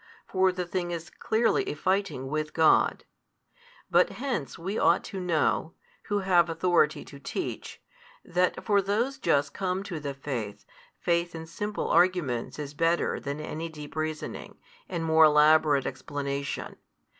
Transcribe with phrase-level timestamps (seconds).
[0.25, 3.05] for the thing is clearly a fighting with God.
[3.91, 7.79] But hence we ought to know, who have authority to teach,
[8.25, 10.65] that for those just come to the faith,
[10.99, 14.57] faith in simple arguments is better than any deep reasoning,
[14.89, 16.77] and more elaborate explanation.